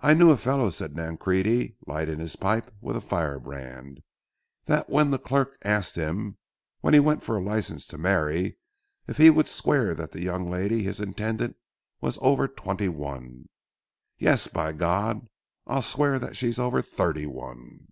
[0.00, 4.00] "I knew a fellow," said Nancrede, lighting his pipe with a firebrand,
[4.64, 6.38] "that when the clerk asked him,
[6.80, 8.56] when he went for a license to marry,
[9.06, 13.50] if he would swear that the young lady—his intended—was over twenty one,
[14.18, 15.28] said: 'Yes, by G—,
[15.66, 17.88] I'll swear that she's over thirty one.'"